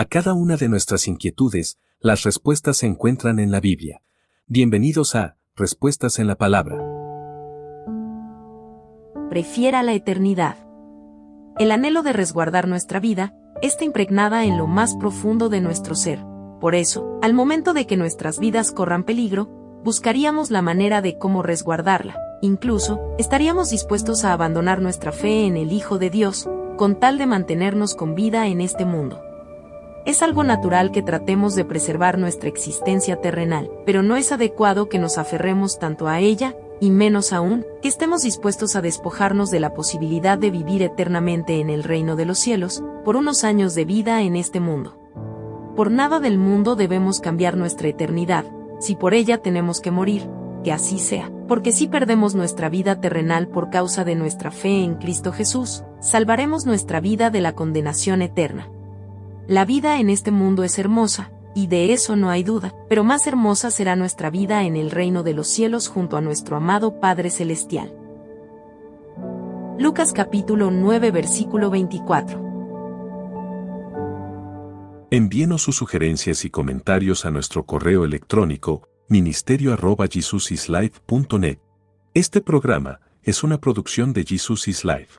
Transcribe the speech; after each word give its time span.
A 0.00 0.06
cada 0.06 0.32
una 0.32 0.56
de 0.56 0.66
nuestras 0.70 1.06
inquietudes, 1.08 1.78
las 1.98 2.22
respuestas 2.22 2.78
se 2.78 2.86
encuentran 2.86 3.38
en 3.38 3.50
la 3.50 3.60
Biblia. 3.60 4.00
Bienvenidos 4.46 5.14
a 5.14 5.36
Respuestas 5.56 6.18
en 6.18 6.26
la 6.26 6.36
Palabra. 6.36 6.78
Prefiera 9.28 9.82
la 9.82 9.92
eternidad. 9.92 10.56
El 11.58 11.70
anhelo 11.70 12.02
de 12.02 12.14
resguardar 12.14 12.66
nuestra 12.66 12.98
vida 12.98 13.34
está 13.60 13.84
impregnada 13.84 14.46
en 14.46 14.56
lo 14.56 14.66
más 14.66 14.96
profundo 14.96 15.50
de 15.50 15.60
nuestro 15.60 15.94
ser. 15.94 16.20
Por 16.62 16.74
eso, 16.76 17.18
al 17.20 17.34
momento 17.34 17.74
de 17.74 17.86
que 17.86 17.98
nuestras 17.98 18.38
vidas 18.38 18.72
corran 18.72 19.04
peligro, 19.04 19.48
buscaríamos 19.84 20.50
la 20.50 20.62
manera 20.62 21.02
de 21.02 21.18
cómo 21.18 21.42
resguardarla. 21.42 22.16
Incluso, 22.40 22.98
estaríamos 23.18 23.68
dispuestos 23.68 24.24
a 24.24 24.32
abandonar 24.32 24.80
nuestra 24.80 25.12
fe 25.12 25.44
en 25.44 25.58
el 25.58 25.72
Hijo 25.72 25.98
de 25.98 26.08
Dios, 26.08 26.48
con 26.78 26.98
tal 26.98 27.18
de 27.18 27.26
mantenernos 27.26 27.94
con 27.94 28.14
vida 28.14 28.46
en 28.46 28.62
este 28.62 28.86
mundo. 28.86 29.20
Es 30.06 30.22
algo 30.22 30.44
natural 30.44 30.92
que 30.92 31.02
tratemos 31.02 31.54
de 31.54 31.66
preservar 31.66 32.16
nuestra 32.18 32.48
existencia 32.48 33.16
terrenal, 33.20 33.70
pero 33.84 34.02
no 34.02 34.16
es 34.16 34.32
adecuado 34.32 34.88
que 34.88 34.98
nos 34.98 35.18
aferremos 35.18 35.78
tanto 35.78 36.08
a 36.08 36.20
ella, 36.20 36.54
y 36.80 36.88
menos 36.90 37.34
aún, 37.34 37.66
que 37.82 37.88
estemos 37.88 38.22
dispuestos 38.22 38.76
a 38.76 38.80
despojarnos 38.80 39.50
de 39.50 39.60
la 39.60 39.74
posibilidad 39.74 40.38
de 40.38 40.50
vivir 40.50 40.82
eternamente 40.82 41.60
en 41.60 41.68
el 41.68 41.82
reino 41.82 42.16
de 42.16 42.24
los 42.24 42.38
cielos, 42.38 42.82
por 43.04 43.16
unos 43.16 43.44
años 43.44 43.74
de 43.74 43.84
vida 43.84 44.22
en 44.22 44.36
este 44.36 44.58
mundo. 44.58 44.96
Por 45.76 45.90
nada 45.90 46.18
del 46.18 46.38
mundo 46.38 46.76
debemos 46.76 47.20
cambiar 47.20 47.58
nuestra 47.58 47.88
eternidad, 47.88 48.46
si 48.80 48.96
por 48.96 49.12
ella 49.12 49.36
tenemos 49.42 49.82
que 49.82 49.90
morir, 49.90 50.26
que 50.64 50.72
así 50.72 50.98
sea, 50.98 51.30
porque 51.46 51.72
si 51.72 51.88
perdemos 51.88 52.34
nuestra 52.34 52.70
vida 52.70 52.98
terrenal 53.02 53.48
por 53.48 53.68
causa 53.68 54.04
de 54.04 54.14
nuestra 54.14 54.50
fe 54.50 54.82
en 54.82 54.94
Cristo 54.94 55.30
Jesús, 55.30 55.84
salvaremos 56.00 56.64
nuestra 56.64 57.00
vida 57.00 57.28
de 57.28 57.42
la 57.42 57.54
condenación 57.54 58.22
eterna. 58.22 58.70
La 59.50 59.64
vida 59.64 59.98
en 59.98 60.10
este 60.10 60.30
mundo 60.30 60.62
es 60.62 60.78
hermosa, 60.78 61.32
y 61.56 61.66
de 61.66 61.92
eso 61.92 62.14
no 62.14 62.30
hay 62.30 62.44
duda, 62.44 62.72
pero 62.88 63.02
más 63.02 63.26
hermosa 63.26 63.72
será 63.72 63.96
nuestra 63.96 64.30
vida 64.30 64.62
en 64.62 64.76
el 64.76 64.92
reino 64.92 65.24
de 65.24 65.34
los 65.34 65.48
cielos 65.48 65.88
junto 65.88 66.16
a 66.16 66.20
nuestro 66.20 66.54
amado 66.56 67.00
Padre 67.00 67.30
Celestial. 67.30 67.92
Lucas 69.76 70.12
capítulo 70.12 70.70
9 70.70 71.10
versículo 71.10 71.68
24. 71.68 72.48
Envíenos 75.10 75.62
sus 75.62 75.74
sugerencias 75.74 76.44
y 76.44 76.50
comentarios 76.50 77.26
a 77.26 77.32
nuestro 77.32 77.66
correo 77.66 78.04
electrónico 78.04 78.86
ministerio.jesusislife.net. 79.08 81.58
Este 82.14 82.40
programa 82.40 83.00
es 83.24 83.42
una 83.42 83.58
producción 83.58 84.12
de 84.12 84.22
Jesus 84.22 84.68
is 84.68 84.84
Life. 84.84 85.18